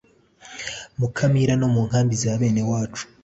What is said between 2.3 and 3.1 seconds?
bene wacu